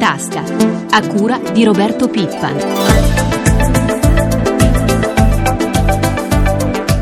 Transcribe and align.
tasca, 0.00 0.42
a 0.92 1.06
cura 1.08 1.38
di 1.52 1.62
Roberto 1.62 2.08
Pippan. 2.08 2.56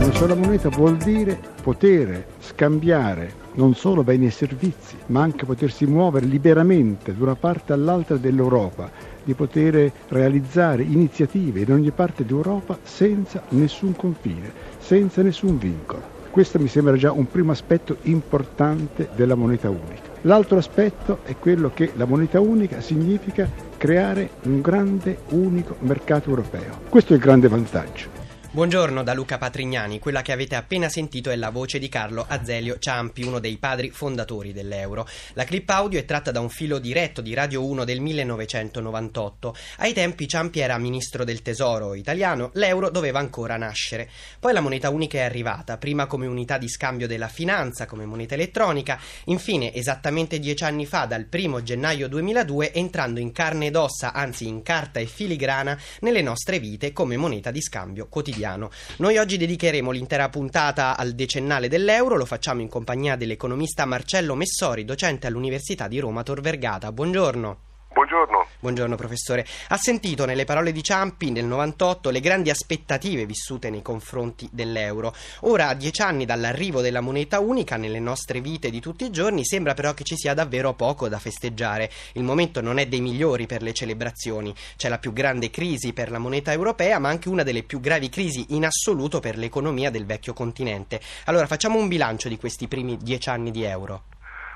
Una 0.03 0.13
sola 0.15 0.35
moneta 0.35 0.69
vuol 0.69 0.97
dire 0.97 1.39
poter 1.63 2.27
scambiare 2.41 3.47
non 3.53 3.77
solo 3.77 4.03
beni 4.03 4.27
e 4.27 4.31
servizi, 4.31 4.97
ma 5.07 5.23
anche 5.23 5.45
potersi 5.45 5.87
muovere 5.87 6.27
liberamente 6.27 7.15
da 7.17 7.23
una 7.23 7.37
parte 7.37 7.73
all'altra 7.73 8.17
dell'Europa, 8.17 8.91
di 9.23 9.35
poter 9.35 9.93
realizzare 10.09 10.83
iniziative 10.83 11.61
in 11.61 11.71
ogni 11.71 11.93
parte 11.93 12.25
d'Europa 12.25 12.81
senza 12.83 13.45
nessun 13.51 13.95
confine, 13.95 14.51
senza 14.81 15.23
nessun 15.23 15.57
vincolo. 15.57 16.18
Questo 16.31 16.59
mi 16.59 16.69
sembra 16.69 16.97
già 16.97 17.11
un 17.11 17.27
primo 17.27 17.53
aspetto 17.53 17.97
importante 18.03 19.09
della 19.15 19.35
moneta 19.35 19.69
unica. 19.71 20.09
L'altro 20.23 20.59
aspetto 20.59 21.21
è 21.25 21.37
quello 21.37 21.71
che 21.73 21.93
la 21.97 22.05
moneta 22.05 22.41
unica 22.41 22.81
significa 22.81 23.49
creare 23.77 24.31
un 24.43 24.61
grande 24.61 25.19
unico 25.31 25.77
mercato 25.81 26.29
europeo. 26.29 26.81
Questo 26.89 27.13
è 27.13 27.17
il 27.17 27.23
grande 27.23 27.49
vantaggio. 27.49 28.18
Buongiorno 28.51 29.03
da 29.03 29.13
Luca 29.13 29.37
Patrignani, 29.37 29.99
quella 29.99 30.23
che 30.23 30.33
avete 30.33 30.55
appena 30.55 30.89
sentito 30.89 31.29
è 31.29 31.37
la 31.37 31.51
voce 31.51 31.79
di 31.79 31.91
Carlo 31.91 32.25
Azelio 32.27 32.79
Ciampi, 32.79 33.23
uno 33.23 33.41
dei 33.41 33.59
padri 33.59 33.91
fondatori 33.91 34.55
dell'euro. 34.55 35.07
La 35.35 35.45
clip 35.45 35.69
audio 35.69 35.99
è 35.99 36.07
tratta 36.07 36.31
da 36.31 36.41
un 36.41 36.49
filo 36.49 36.79
diretto 36.79 37.21
di 37.21 37.35
Radio 37.35 37.63
1 37.67 37.85
del 37.85 38.01
1998. 38.01 39.55
Ai 39.77 39.93
tempi 39.93 40.27
Ciampi 40.27 40.61
era 40.61 40.79
ministro 40.79 41.25
del 41.25 41.43
tesoro 41.43 41.93
italiano, 41.93 42.49
l'euro 42.55 42.89
doveva 42.89 43.19
ancora 43.19 43.59
nascere. 43.59 44.09
Poi 44.41 44.55
la 44.55 44.61
moneta 44.61 44.89
unica 44.89 45.19
è 45.19 45.25
arrivata, 45.25 45.77
prima 45.77 46.07
come 46.07 46.27
unità 46.27 46.57
di 46.57 46.71
scambio 46.71 47.07
della 47.07 47.29
finanza, 47.29 47.85
come 47.85 48.07
moneta 48.07 48.33
elettronica, 48.33 48.99
infine 49.25 49.75
esattamente 49.75 50.39
dieci 50.39 50.65
anni 50.65 50.87
fa, 50.87 51.05
dal 51.05 51.29
1 51.31 51.63
gennaio 51.63 52.09
2002, 52.09 52.73
entrando 52.73 53.21
in 53.21 53.31
carne 53.31 53.67
ed 53.67 53.77
ossa, 53.77 54.15
anzi 54.15 54.47
in 54.47 54.63
carta 54.63 55.01
e 55.01 55.07
filigrana, 55.07 55.79
nelle 56.01 56.23
nostre 56.23 56.59
vite 56.59 56.95
come 56.95 57.19
moneta 57.19 57.51
di 57.51 57.61
scambio 57.61 58.09
quotidiano 58.09 58.37
quotidiano. 58.39 58.71
Noi 58.99 59.19
oggi 59.19 59.37
dedicheremo 59.37 59.91
l'intera 59.91 60.29
puntata 60.29 60.97
al 60.97 61.13
decennale 61.13 61.69
dell'euro, 61.69 62.17
lo 62.17 62.25
facciamo 62.25 62.61
in 62.61 62.69
compagnia 62.69 63.17
dell'economista 63.17 63.85
Marcello 63.85 64.35
Messori, 64.35 64.85
docente 64.85 65.27
all'Università 65.27 65.89
di 65.89 65.99
Roma 65.99 66.23
Tor 66.23 66.41
Vergata. 66.41 66.93
Buongiorno. 66.93 67.68
Buongiorno. 67.99 68.47
Buongiorno 68.61 68.95
professore. 68.95 69.45
Ha 69.71 69.77
sentito 69.77 70.25
nelle 70.25 70.45
parole 70.45 70.71
di 70.71 70.85
Ciampi 70.85 71.33
nel 71.33 71.47
98 71.47 72.11
le 72.11 72.21
grandi 72.21 72.49
aspettative 72.49 73.27
vissute 73.27 73.71
nei 73.71 73.83
confronti 73.83 74.49
dell'euro. 74.53 75.13
Ora, 75.41 75.67
a 75.67 75.75
dieci 75.75 76.01
anni 76.01 76.25
dall'arrivo 76.25 76.81
della 76.81 77.01
moneta 77.01 77.41
unica 77.41 77.77
nelle 77.77 77.99
nostre 77.99 78.41
vite 78.41 78.71
di 78.71 78.79
tutti 78.79 79.05
i 79.05 79.11
giorni, 79.11 79.45
sembra 79.45 79.75
però 79.75 79.95
che 79.95 80.05
ci 80.05 80.17
sia 80.17 80.33
davvero 80.33 80.75
poco 80.75 81.09
da 81.09 81.19
festeggiare. 81.19 81.91
Il 82.13 82.23
momento 82.23 82.61
non 82.61 82.79
è 82.79 82.87
dei 82.87 83.01
migliori 83.01 83.47
per 83.47 83.63
le 83.63 83.73
celebrazioni. 83.73 84.55
C'è 84.77 84.89
la 84.89 84.99
più 84.99 85.13
grande 85.13 85.51
crisi 85.51 85.93
per 85.93 86.13
la 86.13 86.19
moneta 86.19 86.53
europea, 86.53 87.01
ma 87.01 87.09
anche 87.09 87.29
una 87.29 87.43
delle 87.43 87.65
più 87.65 87.81
gravi 87.81 88.09
crisi 88.11 88.47
in 88.51 88.65
assoluto 88.65 89.19
per 89.19 89.37
l'economia 89.37 89.91
del 89.91 90.07
vecchio 90.07 90.35
continente. 90.35 91.01
Allora, 91.25 91.49
facciamo 91.49 91.81
un 91.81 91.89
bilancio 91.89 92.29
di 92.29 92.39
questi 92.39 92.69
primi 92.69 92.97
dieci 92.97 93.29
anni 93.29 93.51
di 93.51 93.65
euro. 93.65 94.05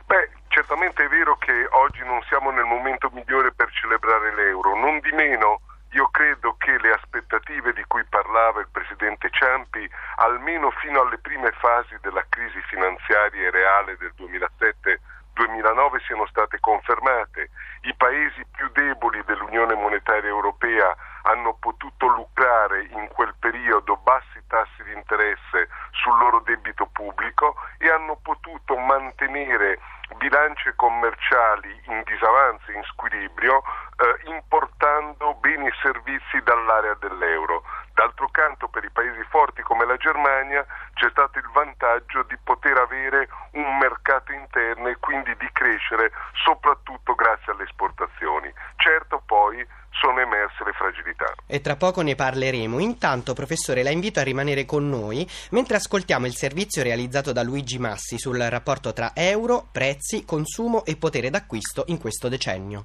Beh, 0.07 0.31
certamente 0.63 1.03
è 1.05 1.09
vero 1.09 1.37
che 1.39 1.67
oggi 1.73 2.05
non 2.05 2.23
siamo 2.29 2.53
nel 2.53 2.65
momento 2.65 3.11
migliore 3.13 3.51
per 3.53 3.69
celebrare 3.73 4.33
l'euro, 4.33 4.77
non 4.77 5.01
di 5.01 5.11
meno 5.11 5.61
io 5.91 6.07
credo 6.13 6.55
che 6.57 6.79
le 6.79 6.93
aspettative 6.93 7.73
di 7.73 7.83
cui 7.89 8.05
parlava 8.09 8.61
il 8.61 8.69
Presidente 8.71 9.29
Ciampi, 9.31 9.91
almeno 10.17 10.71
fino 10.71 11.01
alle 11.01 11.19
prime 11.19 11.51
fasi 11.59 11.97
della 12.01 12.25
crisi 12.29 12.61
finanziaria 12.69 13.49
e 13.49 13.51
reale 13.51 13.97
del 13.99 14.15
2007-2009, 14.17 16.05
siano 16.07 16.27
state 16.29 16.61
confermate. 16.61 17.51
I 17.83 17.95
paesi 17.97 18.47
più 18.55 18.71
deboli 18.71 19.21
dell'Unione 19.27 19.75
Monetaria 19.75 20.31
Europea 20.31 20.97
hanno 21.23 21.55
potuto 21.61 22.07
lucrare 22.07 22.85
in 22.91 23.09
quel 23.09 23.35
periodo 23.39 23.97
bassi 23.97 24.43
tassi 24.49 24.83
di 24.85 24.93
interesse 24.93 25.69
sul 25.93 26.19
loro 26.19 26.41
debito 26.41 26.87
pubblico 26.93 27.57
e 27.79 27.91
hanno 27.91 28.19
potuto 28.23 28.77
mantenere 28.77 29.79
bilance 30.17 30.75
commerciali 30.77 31.81
in 31.87 32.03
disavanzo, 32.05 32.71
in 32.71 32.83
squilibrio, 32.85 33.63
eh, 33.97 34.31
importando 34.31 35.35
beni 35.41 35.67
e 35.67 35.73
servizi 35.81 36.43
dall'area 36.43 36.95
dell'euro. 37.01 37.63
D'altro 37.95 38.29
canto 38.31 38.69
per 38.69 38.85
i 38.85 38.91
paesi 38.91 39.23
forti 39.29 39.63
come 39.63 39.85
la 39.85 39.97
Germania 39.97 40.65
c'è 40.95 41.09
stato 41.11 41.39
il 41.39 41.49
vantaggio 41.53 42.23
di 42.25 42.37
poter 42.43 42.77
avere 42.79 43.29
un 43.53 43.79
mercato 43.79 44.33
interno 44.33 44.89
e 44.89 44.97
quindi 44.99 45.35
di 45.37 45.49
crescere 45.53 46.11
soprattutto 46.45 47.15
grazie 47.15 47.53
alle 47.53 47.65
esportazioni. 47.65 48.53
Certo 48.77 49.23
poi 49.27 49.67
sono 50.03 50.19
emerse 50.21 50.65
le 50.65 50.73
fragilità. 50.73 51.33
E 51.47 51.61
tra 51.61 51.77
poco 51.77 52.03
ne 52.03 52.17
parleremo. 52.17 52.81
Intanto, 52.81 53.35
professore, 53.35 53.85
la 53.85 53.91
invito 53.91 54.19
a 54.19 54.25
rimanere 54.25 54.65
con 54.65 54.89
noi 54.89 55.27
mentre 55.51 55.77
ascoltiamo 55.77 56.27
il 56.27 56.35
servizio 56.35 56.83
realizzato 56.83 57.31
da 57.31 57.45
Luigi 57.45 57.79
Massi 57.79 58.19
sul 58.19 58.39
rapporto 58.39 58.93
tra 58.93 59.13
euro, 59.15 59.69
prezzi, 59.71 60.25
consumo 60.25 60.85
e 60.85 60.97
potere 60.97 61.31
d'acquisto 61.31 61.85
in 61.87 61.99
questo 61.99 62.29
decennio. 62.29 62.85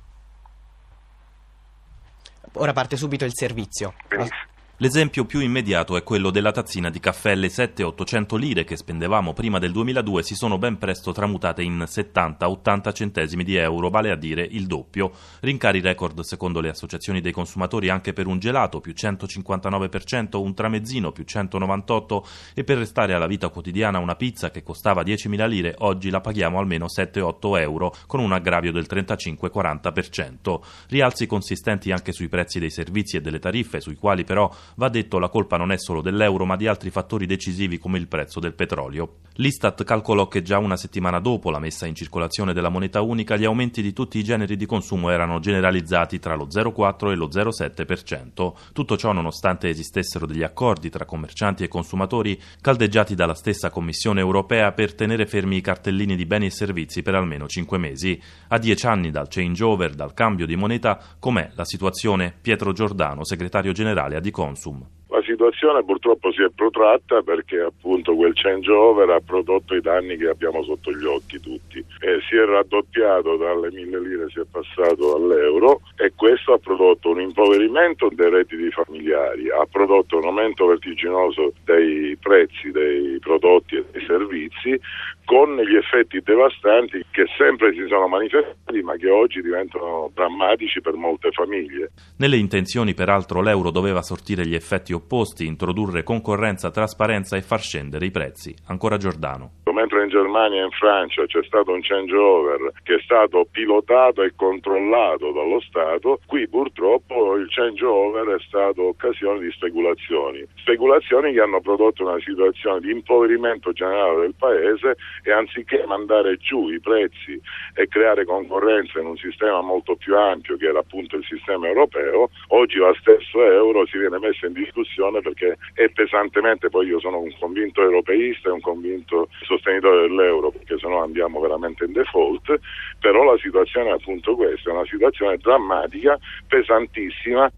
Ora 2.54 2.74
parte 2.74 2.96
subito 2.96 3.26
il 3.26 3.34
servizio. 3.34 3.96
Benissimo. 4.08 4.56
L'esempio 4.80 5.26
più 5.26 5.40
immediato 5.40 5.98
è 5.98 6.04
quello 6.04 6.30
della 6.30 6.52
tazzina 6.52 6.92
di 6.92 7.00
caffè. 7.00 7.34
Le 7.34 7.48
7-800 7.48 8.38
lire 8.38 8.64
che 8.64 8.78
spendevamo 8.78 9.34
prima 9.34 9.58
del 9.58 9.72
2002 9.72 10.22
si 10.22 10.36
sono 10.36 10.60
ben 10.60 10.78
presto 10.78 11.12
tramutate 11.12 11.64
in 11.64 11.84
70-80 11.88 12.94
centesimi 12.94 13.44
di 13.44 13.56
euro, 13.56 13.90
vale 13.90 14.12
a 14.12 14.16
dire 14.16 14.44
il 14.44 14.68
doppio. 14.68 15.14
Rincari 15.40 15.82
record 15.82 16.20
secondo 16.20 16.62
le 16.62 16.70
associazioni 16.70 17.22
dei 17.22 17.32
consumatori 17.32 17.90
anche 17.90 18.14
per 18.14 18.28
un 18.28 18.38
gelato 18.38 18.80
più 18.80 18.94
159%, 18.96 20.38
un 20.38 20.54
tramezzino 20.54 21.12
più 21.12 21.24
198% 21.28 22.22
e 22.54 22.64
per 22.64 22.78
restare 22.78 23.16
alla 23.16 23.26
vita 23.26 23.50
quotidiana 23.50 23.98
una 23.98 24.16
pizza 24.16 24.52
che 24.52 24.62
costava 24.62 25.02
10.000 25.02 25.48
lire 25.48 25.74
oggi 25.80 26.12
la 26.12 26.22
paghiamo 26.22 26.60
almeno 26.60 26.86
7-8 26.86 27.60
euro 27.60 27.96
con 28.06 28.20
un 28.20 28.32
aggravio 28.32 28.72
del 28.72 28.86
35-40%. 28.88 30.60
Rialzi 30.90 31.26
consistenti 31.26 31.92
anche 31.92 32.12
sui 32.12 32.28
prezzi 32.28 32.60
dei 32.60 32.70
servizi 32.70 33.18
e 33.18 33.22
delle 33.22 33.40
tariffe 33.40 33.80
sui 33.80 33.96
quali 33.96 34.24
però 34.24 34.54
Va 34.76 34.90
detto 34.90 35.20
la 35.20 35.30
colpa 35.30 35.58
non 35.58 35.72
è 35.72 35.78
solo 35.78 36.02
dell'euro 36.02 36.46
ma 36.46 36.56
di 36.56 36.68
altri 36.68 36.90
fattori 36.90 37.26
decisivi 37.26 37.78
come 37.78 37.98
il 37.98 38.08
prezzo 38.08 38.40
del 38.40 38.54
petrolio. 38.54 39.20
L'Istat 39.40 39.84
calcolò 39.84 40.28
che 40.28 40.42
già 40.42 40.58
una 40.58 40.76
settimana 40.76 41.20
dopo 41.20 41.52
la 41.52 41.60
messa 41.60 41.86
in 41.86 41.94
circolazione 41.94 42.54
della 42.54 42.70
moneta 42.70 43.02
unica 43.02 43.36
gli 43.36 43.46
aumenti 43.46 43.84
di 43.84 43.94
tutti 43.94 44.18
i 44.18 44.24
generi 44.24 44.56
di 44.56 44.66
consumo 44.66 45.12
erano 45.12 45.40
generalizzati 45.40 46.18
tra 46.18 46.36
lo 46.36 46.48
0,4 46.48 47.12
e 47.12 47.16
lo 47.16 47.28
0,7%. 47.28 48.54
Tutto 48.74 48.98
ciò 48.98 49.12
nonostante 49.12 49.70
esistessero 49.70 50.26
degli 50.26 50.42
accordi 50.42 50.90
tra 50.90 51.06
commercianti 51.06 51.64
e 51.64 51.68
consumatori 51.68 52.40
caldeggiati 52.60 53.14
dalla 53.14 53.36
stessa 53.36 53.70
Commissione 53.70 54.22
europea 54.22 54.72
per 54.72 54.96
tenere 54.96 55.28
fermi 55.28 55.58
i 55.58 55.62
cartellini 55.62 56.16
di 56.16 56.26
beni 56.26 56.48
e 56.48 56.52
servizi 56.52 57.04
per 57.04 57.14
almeno 57.14 57.48
5 57.48 57.78
mesi. 57.78 58.20
A 58.48 58.58
10 58.58 58.86
anni 58.88 59.12
dal 59.12 59.28
changeover, 59.30 59.94
dal 59.94 60.14
cambio 60.16 60.48
di 60.48 60.56
moneta, 60.56 61.00
com'è 61.20 61.52
la 61.54 61.66
situazione? 61.66 62.34
Pietro 62.42 62.74
Giordano, 62.74 63.24
segretario 63.24 63.72
generale 63.72 64.16
a 64.16 64.20
Diconsum. 64.20 64.57
consumo. 64.58 64.90
La 65.10 65.22
situazione 65.22 65.84
purtroppo 65.86 66.32
si 66.34 66.44
è 66.44 66.50
protratta 66.54 67.22
perché 67.22 67.60
appunto 67.60 68.14
quel 68.16 68.34
changeover 68.34 69.10
ha 69.10 69.22
prodotto 69.22 69.74
i 69.74 69.82
danni 69.82 70.18
che 70.18 70.28
abbiamo 70.28 70.64
sotto 70.64 70.92
gli 70.92 71.06
occhi 71.06 71.40
tutti. 71.40 71.80
E 72.00 72.20
si 72.28 72.36
è 72.36 72.44
raddoppiato 72.44 73.38
dalle 73.38 73.72
mille 73.72 74.02
lire, 74.02 74.30
si 74.30 74.40
è 74.40 74.46
passato 74.50 75.16
all'euro 75.16 75.82
e 75.96 76.12
questo 76.16 76.54
ha 76.54 76.58
prodotto 76.58 77.12
un 77.12 77.22
impoverimento 77.22 78.10
dei 78.12 78.30
redditi 78.30 78.70
familiari, 78.70 79.50
ha 79.50 79.66
prodotto 79.72 80.18
un 80.18 80.26
aumento 80.26 80.66
vertiginoso 80.66 81.54
dei 81.64 82.18
prezzi 82.18 82.72
dei 82.72 83.18
prodotti 83.20 83.76
e 83.76 83.86
dei 83.92 84.06
servizi 84.06 84.80
con 85.24 85.58
gli 85.58 85.76
effetti 85.76 86.22
devastanti 86.24 87.04
che 87.12 87.26
sempre 87.38 87.74
si 87.74 87.86
sono 87.88 88.08
manifestati 88.08 88.82
ma 88.82 88.96
che 88.96 89.10
oggi 89.10 89.42
diventano 89.42 90.10
drammatici 90.14 90.80
per 90.80 90.94
molte 90.94 91.32
famiglie. 91.32 91.92
Nelle 92.18 92.38
intenzioni 92.38 92.94
peraltro 92.94 93.42
l'euro 93.42 93.70
doveva 93.70 94.02
sortire 94.02 94.46
gli 94.46 94.56
effetti 94.56 94.94
opposti, 94.98 95.46
introdurre 95.46 96.04
concorrenza, 96.04 96.70
trasparenza 96.70 97.38
e 97.38 97.42
far 97.42 97.62
scendere 97.62 98.06
i 98.06 98.12
prezzi. 98.12 98.54
Ancora 98.66 98.98
Giordano 98.98 99.58
mentre 99.78 100.02
in 100.02 100.10
Germania 100.10 100.62
e 100.62 100.66
in 100.66 100.72
Francia 100.72 101.24
c'è 101.28 101.44
stato 101.44 101.72
un 101.72 101.82
changeover 101.82 102.72
che 102.82 102.96
è 102.96 103.00
stato 103.02 103.48
pilotato 103.52 104.24
e 104.24 104.34
controllato 104.36 105.32
dallo 105.32 105.62
Stato, 105.62 106.20
qui 106.26 106.48
purtroppo 106.48 107.36
il 107.36 107.48
changeover 107.50 108.36
è 108.36 108.40
stato 108.48 108.88
occasione 108.88 109.40
di 109.40 109.52
speculazioni. 109.52 110.44
Speculazioni 110.56 111.32
che 111.32 111.42
hanno 111.42 111.62
prodotto 111.62 112.04
una 112.04 112.20
situazione 112.20 112.80
di 112.80 112.92
impoverimento 112.92 113.72
generale 113.72 114.22
del 114.22 114.36
Paese 114.36 114.96
e 115.22 115.32
anziché 115.32 115.86
mandare 115.86 116.38
giù 116.38 116.70
i 116.70 116.80
prezzi 116.80 117.40
e 117.76 117.88
creare 117.88 118.26
concorrenza 118.26 119.00
in 119.00 119.06
un 119.06 119.18
sistema 119.18 119.62
molto 119.62 119.96
più 119.96 120.18
ampio 120.18 120.58
che 120.58 120.66
era 120.66 120.80
appunto 120.80 121.18
il 121.18 121.26
sistema 121.26 121.68
europeo, 121.68 122.30
oggi 122.48 122.78
lo 122.78 122.96
stesso 123.00 123.44
euro 123.44 123.86
si 123.86 124.00
viene 124.00 124.18
messo 124.18 124.48
in 124.48 124.54
discussione 124.54 124.86
perché 125.22 125.58
è 125.74 125.90
pesantemente, 125.90 126.70
poi 126.70 126.88
io 126.88 127.00
sono 127.00 127.20
un 127.20 127.34
convinto 127.40 127.82
europeista 127.82 128.50
e 128.50 128.54
un 128.54 128.62
convinto 128.62 129.30
sostenitore 129.44 130.08
dell'euro 130.08 130.52
perché 130.52 130.78
sennò 130.78 131.04
andiamo 131.04 131.40
veramente 131.40 131.86
in 131.86 131.94
default, 131.94 132.60
però 133.00 133.24
la 133.24 133.38
situazione 133.38 133.90
è 133.90 133.94
appunto 133.94 134.36
questa, 134.36 134.70
è 134.70 134.74
una 134.74 134.86
situazione 134.86 135.38
drammatica, 135.38 136.18
pesantissima. 136.48 137.52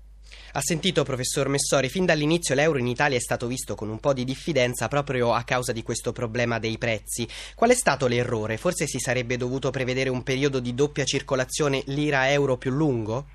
Ha 0.53 0.61
sentito, 0.61 1.03
professor 1.03 1.47
Messori, 1.47 1.89
fin 1.89 2.05
dall'inizio 2.05 2.55
l'euro 2.55 2.79
in 2.79 2.87
Italia 2.87 3.17
è 3.17 3.21
stato 3.21 3.45
visto 3.45 3.75
con 3.75 3.87
un 3.87 3.99
po' 3.99 4.13
di 4.13 4.23
diffidenza 4.23 4.87
proprio 4.87 5.33
a 5.33 5.43
causa 5.43 5.71
di 5.71 5.83
questo 5.83 6.11
problema 6.11 6.57
dei 6.57 6.77
prezzi. 6.77 7.27
Qual 7.55 7.69
è 7.69 7.75
stato 7.75 8.07
l'errore? 8.07 8.57
Forse 8.57 8.87
si 8.87 8.97
sarebbe 8.97 9.37
dovuto 9.37 9.69
prevedere 9.69 10.09
un 10.09 10.23
periodo 10.23 10.59
di 10.59 10.73
doppia 10.73 11.03
circolazione 11.03 11.83
lira-euro 11.85 12.57
più 12.57 12.71
lungo? 12.71 13.25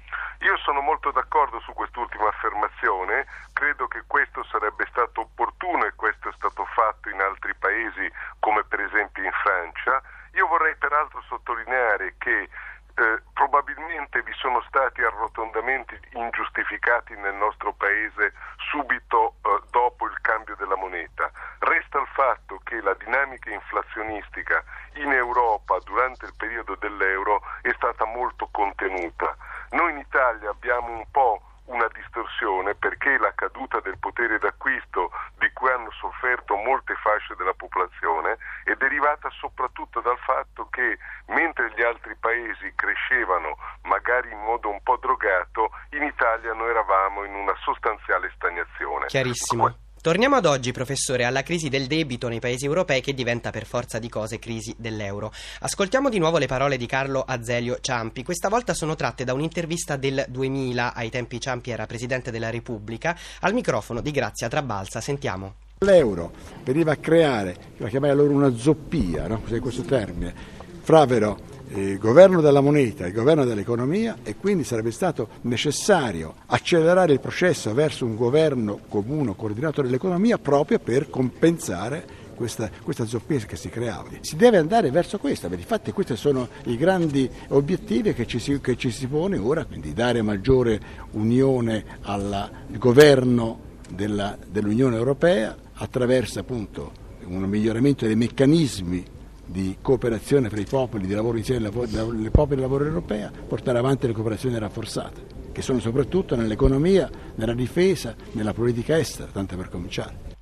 Io 0.44 0.58
sono 0.58 0.82
molto 0.82 1.10
d'accordo 1.10 1.58
su 1.60 1.72
quest'ultima 1.72 2.28
affermazione, 2.28 3.24
credo 3.54 3.88
che 3.88 4.02
questo 4.06 4.44
sarebbe 4.44 4.84
stato 4.90 5.22
opportuno 5.22 5.86
e 5.86 5.94
questo 5.96 6.28
è 6.28 6.32
stato 6.36 6.66
fatto 6.66 7.08
in 7.08 7.18
altri 7.18 7.54
paesi 7.54 8.12
come 8.40 8.62
per 8.64 8.80
esempio 8.80 9.24
in 9.24 9.32
Francia. 9.42 10.02
Io 10.34 10.46
vorrei 10.46 10.76
peraltro 10.76 11.22
sottolineare 11.22 12.16
che 12.18 12.50
eh, 12.96 13.22
probabilmente 13.32 14.22
vi 14.22 14.34
sono 14.34 14.62
stati 14.68 15.00
arrotondamenti 15.02 15.98
ingiustificati 16.12 17.16
nel 17.16 17.34
nostro 17.34 17.72
paese 17.72 18.34
subito 18.70 19.36
eh, 19.40 19.60
dopo 19.70 20.06
il 20.06 20.20
cambio 20.20 20.56
della 20.56 20.76
moneta. 20.76 21.30
Resta 21.60 22.00
il 22.00 22.08
fatto 22.12 22.60
che 22.64 22.82
la 22.82 22.92
dinamica 22.94 23.48
inflazionistica 23.48 24.62
in 24.96 25.10
Europa 25.10 25.78
durante 25.84 26.26
il 26.26 26.34
periodo 26.36 26.76
dell'euro 26.76 27.40
è 27.62 27.72
stata 27.76 28.04
molto 28.04 28.46
contenuta. 28.52 29.34
Noi 29.74 29.90
in 29.90 29.98
Italia 29.98 30.50
abbiamo 30.50 30.92
un 30.92 31.04
po' 31.10 31.42
una 31.66 31.88
distorsione 31.92 32.76
perché 32.76 33.18
la 33.18 33.32
caduta 33.34 33.80
del 33.80 33.98
potere 33.98 34.38
d'acquisto 34.38 35.10
di 35.38 35.50
cui 35.52 35.68
hanno 35.68 35.90
sofferto 35.98 36.54
molte 36.54 36.94
fasce 37.02 37.34
della 37.34 37.54
popolazione 37.54 38.38
è 38.62 38.74
derivata 38.74 39.28
soprattutto 39.30 40.00
dal 40.00 40.18
fatto 40.18 40.68
che 40.70 40.98
mentre 41.26 41.72
gli 41.74 41.82
altri 41.82 42.14
paesi 42.14 42.70
crescevano 42.76 43.56
magari 43.82 44.30
in 44.30 44.38
modo 44.38 44.70
un 44.70 44.80
po' 44.82 44.96
drogato, 44.96 45.70
in 45.90 46.04
Italia 46.04 46.52
noi 46.52 46.70
eravamo 46.70 47.24
in 47.24 47.34
una 47.34 47.54
sostanziale 47.64 48.30
stagnazione. 48.36 49.06
Chiarissimo. 49.06 49.83
Torniamo 50.04 50.36
ad 50.36 50.44
oggi, 50.44 50.70
professore, 50.70 51.24
alla 51.24 51.42
crisi 51.42 51.70
del 51.70 51.86
debito 51.86 52.28
nei 52.28 52.38
paesi 52.38 52.66
europei 52.66 53.00
che 53.00 53.14
diventa 53.14 53.48
per 53.48 53.64
forza 53.64 53.98
di 53.98 54.10
cose 54.10 54.38
crisi 54.38 54.74
dell'euro. 54.76 55.32
Ascoltiamo 55.60 56.10
di 56.10 56.18
nuovo 56.18 56.36
le 56.36 56.44
parole 56.44 56.76
di 56.76 56.84
Carlo 56.84 57.22
Azelio 57.26 57.78
Ciampi. 57.80 58.22
Questa 58.22 58.50
volta 58.50 58.74
sono 58.74 58.96
tratte 58.96 59.24
da 59.24 59.32
un'intervista 59.32 59.96
del 59.96 60.26
2000, 60.28 60.92
ai 60.92 61.08
tempi 61.08 61.40
Ciampi 61.40 61.70
era 61.70 61.86
Presidente 61.86 62.30
della 62.30 62.50
Repubblica, 62.50 63.16
al 63.40 63.54
microfono 63.54 64.02
di 64.02 64.10
Grazia 64.10 64.46
Trabalza. 64.46 65.00
Sentiamo. 65.00 65.54
L'euro 65.78 66.32
veniva 66.64 66.92
a 66.92 66.96
creare, 66.96 67.56
la 67.78 67.88
chiamai 67.88 68.10
allora 68.10 68.34
una 68.34 68.54
zoppia, 68.54 69.26
no? 69.26 69.40
questo 69.40 69.84
termine, 69.84 70.34
fra 70.82 71.06
però 71.06 71.34
il 71.74 71.98
governo 71.98 72.40
della 72.40 72.60
moneta 72.60 73.06
il 73.06 73.12
governo 73.12 73.44
dell'economia 73.44 74.18
e 74.22 74.36
quindi 74.36 74.64
sarebbe 74.64 74.90
stato 74.90 75.28
necessario 75.42 76.34
accelerare 76.46 77.12
il 77.12 77.20
processo 77.20 77.72
verso 77.74 78.04
un 78.04 78.14
governo 78.14 78.80
comune 78.88 79.34
coordinato 79.36 79.82
dell'economia 79.82 80.38
proprio 80.38 80.78
per 80.78 81.10
compensare 81.10 82.22
questa, 82.34 82.68
questa 82.82 83.06
zoppia 83.06 83.38
che 83.38 83.56
si 83.56 83.68
creava. 83.68 84.08
Si 84.20 84.36
deve 84.36 84.58
andare 84.58 84.90
verso 84.90 85.18
questo, 85.18 85.46
infatti 85.46 85.92
questi 85.92 86.16
sono 86.16 86.48
i 86.64 86.76
grandi 86.76 87.30
obiettivi 87.48 88.12
che 88.12 88.26
ci 88.26 88.38
si, 88.38 88.60
che 88.60 88.76
ci 88.76 88.90
si 88.90 89.06
pone 89.06 89.38
ora, 89.38 89.64
quindi 89.64 89.92
dare 89.92 90.20
maggiore 90.22 90.80
unione 91.12 91.84
al 92.02 92.50
governo 92.70 93.60
della, 93.88 94.36
dell'Unione 94.48 94.96
Europea 94.96 95.56
attraverso 95.74 96.40
appunto 96.40 96.92
un 97.26 97.42
miglioramento 97.44 98.04
dei 98.04 98.16
meccanismi 98.16 99.12
di 99.46 99.78
cooperazione 99.80 100.48
fra 100.48 100.60
i 100.60 100.64
popoli, 100.64 101.06
di 101.06 101.14
lavoro 101.14 101.36
insieme 101.36 101.66
ai 101.66 102.30
popoli 102.30 102.56
del 102.56 102.60
lavoro 102.60 102.84
europea, 102.84 103.30
portare 103.46 103.78
avanti 103.78 104.06
le 104.06 104.12
cooperazioni 104.12 104.58
rafforzate, 104.58 105.52
che 105.52 105.62
sono 105.62 105.80
soprattutto 105.80 106.36
nell'economia, 106.36 107.10
nella 107.36 107.54
difesa, 107.54 108.14
nella 108.32 108.52
politica 108.52 108.98
estera, 108.98 109.30
tanto 109.30 109.56
per 109.56 109.68
cominciare. 109.68 110.32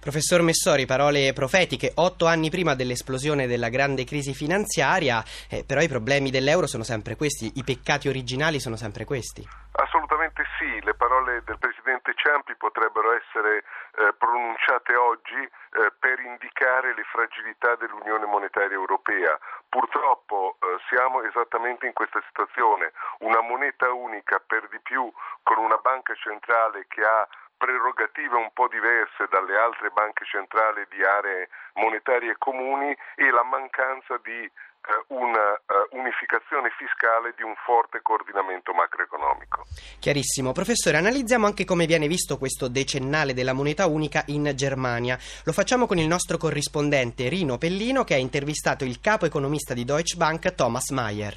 Professor 0.00 0.40
Messori, 0.40 0.86
parole 0.86 1.34
profetiche, 1.34 1.92
otto 1.96 2.24
anni 2.24 2.48
prima 2.48 2.74
dell'esplosione 2.74 3.46
della 3.46 3.68
grande 3.68 4.04
crisi 4.04 4.32
finanziaria, 4.32 5.22
eh, 5.46 5.62
però 5.62 5.82
i 5.82 5.88
problemi 5.88 6.30
dell'euro 6.30 6.66
sono 6.66 6.84
sempre 6.84 7.16
questi, 7.16 7.52
i 7.56 7.64
peccati 7.64 8.08
originali 8.08 8.60
sono 8.60 8.76
sempre 8.76 9.04
questi. 9.04 9.46
Assolutamente 9.72 9.99
sì, 10.60 10.78
le 10.82 10.92
parole 10.92 11.42
del 11.44 11.58
Presidente 11.58 12.12
Ciampi 12.14 12.54
potrebbero 12.54 13.12
essere 13.12 13.64
eh, 13.96 14.12
pronunciate 14.18 14.94
oggi 14.94 15.40
eh, 15.40 15.92
per 15.98 16.20
indicare 16.20 16.94
le 16.94 17.02
fragilità 17.04 17.76
dell'Unione 17.76 18.26
Monetaria 18.26 18.76
Europea. 18.76 19.38
Purtroppo 19.70 20.58
eh, 20.60 20.76
siamo 20.90 21.22
esattamente 21.22 21.86
in 21.86 21.94
questa 21.94 22.20
situazione, 22.28 22.92
una 23.20 23.40
moneta 23.40 23.90
unica 23.90 24.38
per 24.46 24.68
di 24.68 24.78
più 24.80 25.10
con 25.42 25.56
una 25.56 25.78
banca 25.78 26.14
centrale 26.16 26.84
che 26.88 27.02
ha 27.02 27.26
prerogative 27.60 28.36
un 28.36 28.48
po' 28.54 28.68
diverse 28.72 29.28
dalle 29.28 29.54
altre 29.60 29.90
banche 29.92 30.24
centrali 30.24 30.88
di 30.88 31.04
aree 31.04 31.52
monetarie 31.74 32.34
comuni 32.38 32.96
e 33.20 33.30
la 33.30 33.44
mancanza 33.44 34.16
di 34.24 34.40
eh, 34.40 35.04
una 35.08 35.52
uh, 35.52 35.96
unificazione 36.00 36.72
fiscale 36.80 37.34
di 37.36 37.42
un 37.42 37.52
forte 37.66 38.00
coordinamento 38.00 38.72
macroeconomico. 38.72 39.68
Chiarissimo. 40.00 40.52
Professore, 40.52 40.96
analizziamo 40.96 41.44
anche 41.44 41.66
come 41.66 41.84
viene 41.84 42.08
visto 42.08 42.38
questo 42.38 42.68
decennale 42.68 43.34
della 43.34 43.52
moneta 43.52 43.86
unica 43.86 44.24
in 44.28 44.50
Germania. 44.56 45.18
Lo 45.44 45.52
facciamo 45.52 45.84
con 45.84 45.98
il 45.98 46.08
nostro 46.08 46.38
corrispondente 46.38 47.28
Rino 47.28 47.58
Pellino 47.58 48.04
che 48.04 48.14
ha 48.14 48.18
intervistato 48.18 48.84
il 48.84 49.00
capo 49.00 49.26
economista 49.26 49.74
di 49.74 49.84
Deutsche 49.84 50.16
Bank 50.16 50.54
Thomas 50.54 50.88
Mayer. 50.90 51.36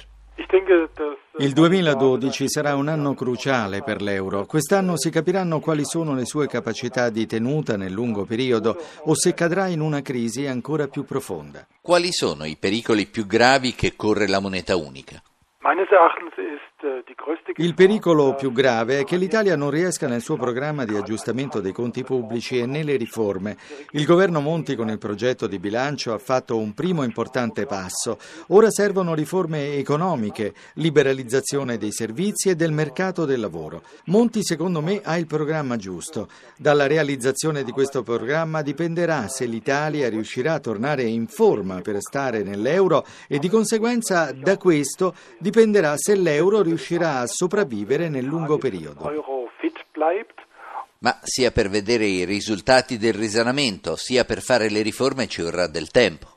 Il 1.38 1.52
2012 1.52 2.48
sarà 2.48 2.76
un 2.76 2.86
anno 2.86 3.12
cruciale 3.14 3.82
per 3.82 4.00
l'euro. 4.00 4.46
Quest'anno 4.46 4.96
si 4.96 5.10
capiranno 5.10 5.58
quali 5.58 5.84
sono 5.84 6.14
le 6.14 6.26
sue 6.26 6.46
capacità 6.46 7.10
di 7.10 7.26
tenuta 7.26 7.76
nel 7.76 7.90
lungo 7.90 8.24
periodo 8.24 8.76
o 9.06 9.16
se 9.16 9.34
cadrà 9.34 9.66
in 9.66 9.80
una 9.80 10.00
crisi 10.00 10.46
ancora 10.46 10.86
più 10.86 11.04
profonda. 11.04 11.66
Quali 11.80 12.12
sono 12.12 12.44
i 12.44 12.56
pericoli 12.56 13.06
più 13.06 13.26
gravi 13.26 13.74
che 13.74 13.96
corre 13.96 14.28
la 14.28 14.38
moneta 14.38 14.76
unica? 14.76 15.20
Il 17.56 17.72
pericolo 17.72 18.34
più 18.34 18.52
grave 18.52 18.98
è 18.98 19.04
che 19.04 19.16
l'Italia 19.16 19.56
non 19.56 19.70
riesca 19.70 20.06
nel 20.06 20.20
suo 20.20 20.36
programma 20.36 20.84
di 20.84 20.94
aggiustamento 20.94 21.60
dei 21.60 21.72
conti 21.72 22.04
pubblici 22.04 22.58
e 22.58 22.66
nelle 22.66 22.96
riforme. 22.96 23.56
Il 23.92 24.04
governo 24.04 24.40
Monti 24.40 24.76
con 24.76 24.90
il 24.90 24.98
progetto 24.98 25.46
di 25.46 25.58
bilancio 25.58 26.12
ha 26.12 26.18
fatto 26.18 26.58
un 26.58 26.74
primo 26.74 27.02
importante 27.02 27.64
passo. 27.64 28.18
Ora 28.48 28.70
servono 28.70 29.14
riforme 29.14 29.76
economiche, 29.76 30.52
liberalizzazione 30.74 31.78
dei 31.78 31.90
servizi 31.90 32.50
e 32.50 32.54
del 32.54 32.72
mercato 32.72 33.24
del 33.24 33.40
lavoro. 33.40 33.82
Monti 34.06 34.44
secondo 34.44 34.82
me 34.82 35.00
ha 35.02 35.16
il 35.16 35.26
programma 35.26 35.76
giusto. 35.76 36.28
Dalla 36.58 36.86
realizzazione 36.86 37.64
di 37.64 37.70
questo 37.70 38.02
programma 38.02 38.60
dipenderà 38.60 39.28
se 39.28 39.46
l'Italia 39.46 40.10
riuscirà 40.10 40.54
a 40.54 40.60
tornare 40.60 41.04
in 41.04 41.28
forma 41.28 41.80
per 41.80 41.96
stare 42.00 42.42
nell'euro 42.42 43.06
e 43.26 43.38
di 43.38 43.48
conseguenza 43.48 44.32
da 44.32 44.58
questo 44.58 45.14
dipenderà 45.38 45.94
se 45.96 46.14
l'euro 46.14 46.56
riuscirà 46.56 46.72
a 47.22 47.26
sopravvivere 47.26 48.08
nel 48.08 48.24
lungo 48.24 48.58
periodo. 48.58 49.10
Ma 50.98 51.18
sia 51.22 51.50
per 51.50 51.68
vedere 51.68 52.06
i 52.06 52.24
risultati 52.24 52.96
del 52.96 53.14
risanamento, 53.14 53.96
sia 53.96 54.24
per 54.24 54.40
fare 54.40 54.70
le 54.70 54.82
riforme 54.82 55.26
ci 55.26 55.42
vorrà 55.42 55.66
del 55.66 55.90
tempo. 55.90 56.33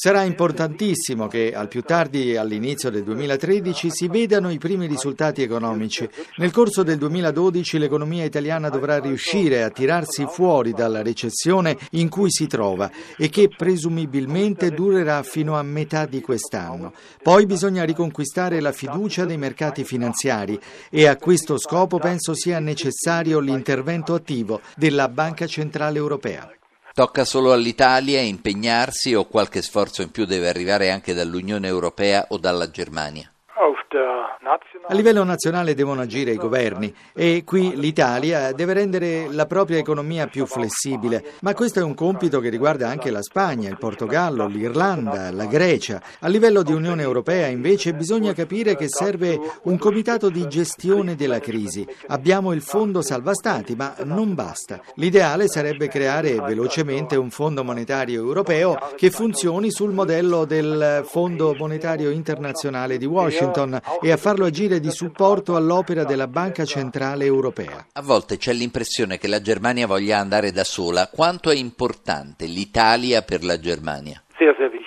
Sarà 0.00 0.22
importantissimo 0.22 1.26
che 1.26 1.52
al 1.52 1.66
più 1.66 1.82
tardi 1.82 2.36
all'inizio 2.36 2.88
del 2.88 3.02
2013 3.02 3.90
si 3.90 4.06
vedano 4.06 4.48
i 4.48 4.56
primi 4.56 4.86
risultati 4.86 5.42
economici. 5.42 6.08
Nel 6.36 6.52
corso 6.52 6.84
del 6.84 6.98
2012 6.98 7.78
l'economia 7.78 8.22
italiana 8.22 8.68
dovrà 8.68 9.00
riuscire 9.00 9.64
a 9.64 9.70
tirarsi 9.70 10.24
fuori 10.30 10.70
dalla 10.70 11.02
recessione 11.02 11.76
in 11.90 12.08
cui 12.08 12.30
si 12.30 12.46
trova 12.46 12.88
e 13.16 13.28
che 13.28 13.48
presumibilmente 13.48 14.70
durerà 14.70 15.24
fino 15.24 15.58
a 15.58 15.62
metà 15.64 16.06
di 16.06 16.20
quest'anno. 16.20 16.92
Poi 17.20 17.46
bisogna 17.46 17.82
riconquistare 17.82 18.60
la 18.60 18.70
fiducia 18.70 19.24
dei 19.24 19.36
mercati 19.36 19.82
finanziari 19.82 20.56
e 20.90 21.08
a 21.08 21.16
questo 21.16 21.58
scopo 21.58 21.98
penso 21.98 22.34
sia 22.34 22.60
necessario 22.60 23.40
l'intervento 23.40 24.14
attivo 24.14 24.60
della 24.76 25.08
Banca 25.08 25.48
Centrale 25.48 25.98
Europea. 25.98 26.52
Tocca 26.98 27.24
solo 27.24 27.52
all'Italia 27.52 28.20
impegnarsi 28.20 29.14
o 29.14 29.26
qualche 29.26 29.62
sforzo 29.62 30.02
in 30.02 30.10
più 30.10 30.24
deve 30.24 30.48
arrivare 30.48 30.90
anche 30.90 31.14
dall'Unione 31.14 31.68
Europea 31.68 32.26
o 32.30 32.38
dalla 32.38 32.72
Germania? 32.72 33.32
A 33.90 34.92
livello 34.94 35.24
nazionale 35.24 35.74
devono 35.74 36.02
agire 36.02 36.32
i 36.32 36.36
governi 36.36 36.94
e 37.14 37.42
qui 37.44 37.74
l'Italia 37.74 38.52
deve 38.52 38.74
rendere 38.74 39.28
la 39.30 39.46
propria 39.46 39.78
economia 39.78 40.26
più 40.26 40.44
flessibile, 40.44 41.24
ma 41.40 41.54
questo 41.54 41.78
è 41.78 41.82
un 41.82 41.94
compito 41.94 42.40
che 42.40 42.50
riguarda 42.50 42.86
anche 42.86 43.10
la 43.10 43.22
Spagna, 43.22 43.70
il 43.70 43.78
Portogallo, 43.78 44.46
l'Irlanda, 44.46 45.30
la 45.30 45.46
Grecia. 45.46 46.02
A 46.20 46.28
livello 46.28 46.62
di 46.62 46.72
Unione 46.72 47.00
Europea 47.00 47.46
invece 47.46 47.94
bisogna 47.94 48.34
capire 48.34 48.76
che 48.76 48.88
serve 48.88 49.40
un 49.62 49.78
comitato 49.78 50.28
di 50.28 50.46
gestione 50.48 51.14
della 51.14 51.40
crisi. 51.40 51.86
Abbiamo 52.08 52.52
il 52.52 52.60
fondo 52.60 53.00
salva 53.00 53.32
stati, 53.32 53.74
ma 53.74 53.94
non 54.04 54.34
basta. 54.34 54.82
L'ideale 54.96 55.48
sarebbe 55.48 55.88
creare 55.88 56.34
velocemente 56.34 57.16
un 57.16 57.30
fondo 57.30 57.64
monetario 57.64 58.20
europeo 58.20 58.78
che 58.96 59.10
funzioni 59.10 59.70
sul 59.70 59.92
modello 59.92 60.44
del 60.44 61.04
Fondo 61.06 61.54
monetario 61.54 62.10
internazionale 62.10 62.98
di 62.98 63.06
Washington 63.06 63.77
e 64.00 64.12
a 64.12 64.16
farlo 64.16 64.46
agire 64.46 64.80
di 64.80 64.90
supporto 64.90 65.56
all'opera 65.56 66.04
della 66.04 66.28
Banca 66.28 66.64
Centrale 66.64 67.24
Europea. 67.24 67.86
A 67.92 68.02
volte 68.02 68.36
c'è 68.36 68.52
l'impressione 68.52 69.18
che 69.18 69.28
la 69.28 69.40
Germania 69.40 69.86
voglia 69.86 70.18
andare 70.18 70.52
da 70.52 70.64
sola. 70.64 71.08
Quanto 71.08 71.50
è 71.50 71.56
importante 71.56 72.46
l'Italia 72.46 73.22
per 73.22 73.44
la 73.44 73.58
Germania? 73.58 74.22
Sehr, 74.38 74.54
sehr. 74.56 74.77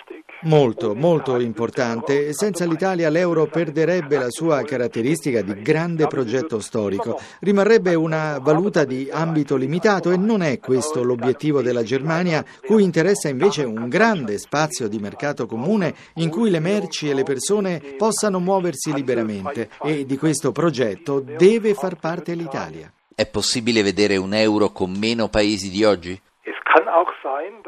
Molto, 0.43 0.95
molto 0.95 1.39
importante. 1.39 2.33
Senza 2.33 2.65
l'Italia 2.65 3.09
l'euro 3.09 3.45
perderebbe 3.45 4.17
la 4.17 4.29
sua 4.29 4.63
caratteristica 4.63 5.41
di 5.41 5.61
grande 5.61 6.07
progetto 6.07 6.59
storico. 6.59 7.19
Rimarrebbe 7.41 7.93
una 7.93 8.39
valuta 8.39 8.83
di 8.83 9.07
ambito 9.11 9.55
limitato 9.55 10.09
e 10.09 10.17
non 10.17 10.41
è 10.41 10.59
questo 10.59 11.03
l'obiettivo 11.03 11.61
della 11.61 11.83
Germania, 11.83 12.43
cui 12.65 12.81
interessa 12.81 13.29
invece 13.29 13.63
un 13.65 13.87
grande 13.87 14.39
spazio 14.39 14.87
di 14.87 14.97
mercato 14.97 15.45
comune 15.45 15.93
in 16.15 16.29
cui 16.29 16.49
le 16.49 16.59
merci 16.59 17.09
e 17.09 17.13
le 17.13 17.23
persone 17.23 17.79
possano 17.95 18.39
muoversi 18.39 18.91
liberamente 18.93 19.69
e 19.83 20.07
di 20.07 20.17
questo 20.17 20.51
progetto 20.51 21.19
deve 21.19 21.75
far 21.75 21.99
parte 21.99 22.33
l'Italia. 22.33 22.91
È 23.13 23.27
possibile 23.27 23.83
vedere 23.83 24.17
un 24.17 24.33
euro 24.33 24.71
con 24.71 24.91
meno 24.91 25.29
paesi 25.29 25.69
di 25.69 25.83
oggi? 25.83 26.19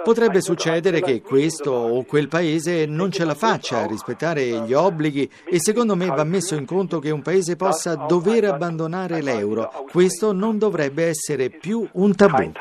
Potrebbe 0.04 0.42
succedere 0.42 1.02
che 1.02 1.22
questo 1.22 1.72
o 1.72 2.04
quel 2.04 2.28
paese 2.28 2.86
non 2.86 3.12
ce 3.12 3.26
la 3.26 3.36
faccia 3.36 3.80
a 3.80 3.86
rispettare 3.86 4.44
gli 4.44 4.74
obblighi 4.74 5.30
e 5.46 5.60
secondo 5.60 5.96
me 5.96 6.08
va 6.08 6.24
messo 6.24 6.56
in 6.56 6.66
conto 6.66 7.00
che 7.00 7.10
un 7.10 7.22
paese 7.22 7.56
possa 7.56 7.96
dover 7.96 8.46
abbandonare 8.46 9.22
l'euro. 9.22 9.86
Questo 9.92 10.34
non 10.34 10.58
dovrebbe 10.58 11.08
essere 11.08 11.50
più 11.50 11.88
un 11.94 12.16
tabù. 12.16 12.52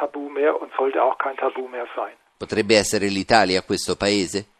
Potrebbe 2.36 2.76
essere 2.76 3.06
l'Italia 3.06 3.62
questo 3.62 3.96
paese? 3.96 4.51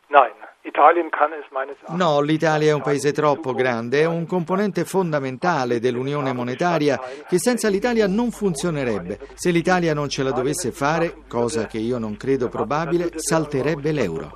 No, 1.89 2.21
l'Italia 2.21 2.71
è 2.71 2.75
un 2.75 2.83
paese 2.83 3.13
troppo 3.13 3.53
grande, 3.53 4.01
è 4.01 4.07
un 4.07 4.27
componente 4.27 4.85
fondamentale 4.85 5.81
dell'Unione 5.81 6.33
monetaria 6.33 7.01
che 7.29 7.39
senza 7.39 7.69
l'Italia 7.69 8.07
non 8.07 8.31
funzionerebbe. 8.31 9.19
Se 9.35 9.51
l'Italia 9.51 9.95
non 9.95 10.09
ce 10.09 10.23
la 10.23 10.33
dovesse 10.33 10.73
fare, 10.73 11.23
cosa 11.29 11.67
che 11.67 11.79
io 11.79 11.99
non 11.99 12.17
credo 12.17 12.49
probabile, 12.49 13.11
salterebbe 13.17 13.93
l'euro. 13.93 14.33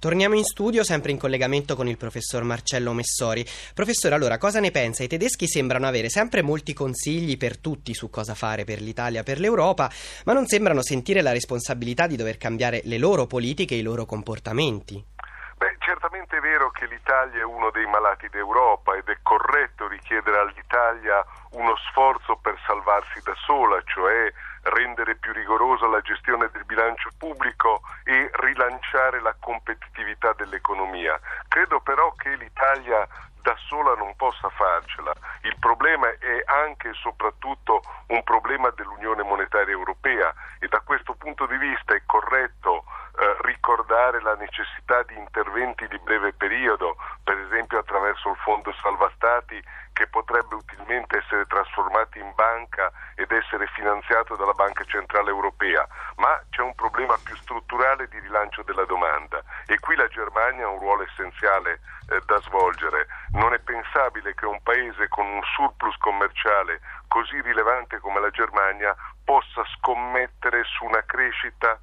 Torniamo 0.00 0.36
in 0.36 0.44
studio 0.44 0.84
sempre 0.84 1.10
in 1.10 1.18
collegamento 1.18 1.74
con 1.74 1.88
il 1.88 1.96
professor 1.96 2.44
Marcello 2.44 2.92
Messori. 2.92 3.44
Professore, 3.74 4.14
allora 4.14 4.38
cosa 4.38 4.60
ne 4.60 4.70
pensa? 4.70 5.02
I 5.02 5.08
tedeschi 5.08 5.48
sembrano 5.48 5.88
avere 5.88 6.08
sempre 6.08 6.40
molti 6.40 6.72
consigli 6.72 7.36
per 7.36 7.58
tutti 7.58 7.94
su 7.94 8.08
cosa 8.08 8.34
fare 8.34 8.62
per 8.62 8.80
l'Italia, 8.80 9.24
per 9.24 9.40
l'Europa, 9.40 9.90
ma 10.24 10.34
non 10.34 10.46
sembrano 10.46 10.82
sentire 10.82 11.20
la 11.20 11.32
responsabilità 11.32 12.06
di 12.06 12.14
dover 12.14 12.36
cambiare 12.36 12.80
le 12.84 12.96
loro 12.96 13.26
politiche 13.26 13.74
e 13.74 13.78
i 13.78 13.82
loro 13.82 14.06
comportamenti. 14.06 15.04
Beh, 15.58 15.74
certamente 15.80 16.36
è 16.36 16.40
vero 16.40 16.67
che 16.78 16.86
l'Italia 16.86 17.40
è 17.40 17.44
uno 17.44 17.70
dei 17.70 17.86
malati 17.86 18.28
d'Europa 18.28 18.94
ed 18.94 19.08
è 19.08 19.18
corretto 19.22 19.88
richiedere 19.88 20.38
all'Italia 20.38 21.24
uno 21.50 21.74
sforzo 21.90 22.36
per 22.36 22.56
salvarsi 22.64 23.20
da 23.22 23.34
sola, 23.34 23.82
cioè 23.84 24.32
rendere 24.62 25.16
più 25.16 25.32
rigorosa 25.32 25.88
la 25.88 26.00
gestione 26.00 26.48
del 26.52 26.64
bilancio 26.64 27.10
pubblico 27.18 27.82
e 28.04 28.30
rilanciare 28.34 29.20
la 29.20 29.34
competitività 29.40 30.32
dell'economia. 30.34 31.18
Credo 31.48 31.80
però 31.80 32.12
che 32.12 32.36
l'Italia 32.36 33.04
da 33.48 33.56
sola 33.66 33.94
non 33.94 34.14
possa 34.16 34.50
farcela. 34.50 35.10
Il 35.40 35.56
problema 35.58 36.06
è 36.10 36.42
anche 36.44 36.90
e 36.90 36.92
soprattutto 36.92 37.80
un 38.08 38.22
problema 38.22 38.68
dell'Unione 38.76 39.22
Monetaria 39.22 39.72
Europea 39.72 40.34
e 40.58 40.68
da 40.68 40.80
questo 40.80 41.14
punto 41.14 41.46
di 41.46 41.56
vista 41.56 41.94
è 41.94 42.02
corretto 42.04 42.84
eh, 43.18 43.36
ricordare 43.40 44.20
la 44.20 44.34
necessità 44.34 45.02
di 45.04 45.16
interventi 45.16 45.88
di 45.88 45.98
breve 45.98 46.34
periodo, 46.34 46.96
per 47.24 47.38
esempio 47.38 47.78
attraverso 47.78 48.28
il 48.28 48.36
Fondo 48.36 48.70
Salva 48.82 49.10
Stati 49.14 49.58
che 49.98 50.06
potrebbe 50.06 50.54
utilmente 50.54 51.16
essere 51.16 51.44
trasformato 51.46 52.18
in 52.18 52.30
banca 52.36 52.92
ed 53.16 53.32
essere 53.32 53.66
finanziato 53.74 54.36
dalla 54.36 54.52
Banca 54.52 54.84
Centrale 54.84 55.30
Europea, 55.30 55.84
ma 56.18 56.40
c'è 56.50 56.62
un 56.62 56.74
problema 56.76 57.16
più 57.24 57.34
strutturale 57.34 58.06
di 58.06 58.20
rilancio 58.20 58.62
della 58.62 58.84
domanda 58.84 59.42
e 59.66 59.76
qui 59.80 59.96
la 59.96 60.06
Germania 60.06 60.66
ha 60.66 60.70
un 60.70 60.78
ruolo 60.78 61.02
essenziale 61.02 61.80
eh, 62.10 62.20
da 62.26 62.40
svolgere. 62.42 63.08
Non 63.32 63.52
è 63.52 63.58
pensabile 63.58 64.34
che 64.34 64.46
un 64.46 64.62
paese 64.62 65.08
con 65.08 65.26
un 65.26 65.42
surplus 65.42 65.96
commerciale 65.96 66.80
così 67.08 67.40
rilevante 67.40 67.98
come 67.98 68.20
la 68.20 68.30
Germania 68.30 68.94
possa 69.38 69.62
scommettere 69.76 70.62
su 70.64 70.84
una 70.84 71.02
crescita 71.06 71.78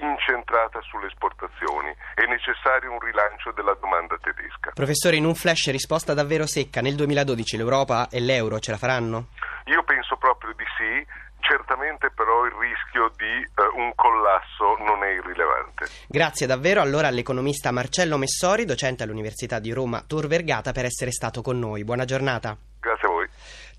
incentrata 0.00 0.80
sulle 0.82 1.06
esportazioni. 1.06 1.88
È 2.14 2.26
necessario 2.28 2.92
un 2.92 3.00
rilancio 3.00 3.50
della 3.52 3.74
domanda 3.80 4.18
tedesca. 4.20 4.72
Professore, 4.74 5.16
in 5.16 5.24
un 5.24 5.34
flash 5.34 5.70
risposta 5.70 6.12
davvero 6.12 6.46
secca, 6.46 6.82
nel 6.82 6.94
2012 6.96 7.56
l'Europa 7.56 8.08
e 8.10 8.20
l'euro 8.20 8.60
ce 8.60 8.72
la 8.72 8.76
faranno? 8.76 9.28
Io 9.64 9.82
penso 9.84 10.16
proprio 10.16 10.52
di 10.52 10.64
sì. 10.76 11.28
Certamente 11.40 12.10
però 12.10 12.44
il 12.44 12.52
rischio 12.52 13.10
di 13.16 13.24
eh, 13.24 13.80
un 13.80 13.92
collasso 13.94 14.76
non 14.84 15.02
è 15.02 15.08
irrilevante. 15.08 15.86
Grazie 16.06 16.46
davvero 16.46 16.82
allora 16.82 17.08
all'economista 17.08 17.72
Marcello 17.72 18.18
Messori, 18.18 18.66
docente 18.66 19.04
all'Università 19.04 19.58
di 19.58 19.72
Roma 19.72 20.04
Tor 20.06 20.26
Vergata, 20.26 20.72
per 20.72 20.84
essere 20.84 21.10
stato 21.10 21.40
con 21.40 21.58
noi. 21.58 21.82
Buona 21.82 22.04
giornata. 22.04 22.69